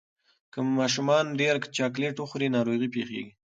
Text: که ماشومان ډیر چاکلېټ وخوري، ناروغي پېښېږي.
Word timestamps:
که 0.51 0.59
ماشومان 0.79 1.25
ډیر 1.39 1.55
چاکلېټ 1.75 2.15
وخوري، 2.19 2.47
ناروغي 2.55 2.87
پېښېږي. 2.95 3.31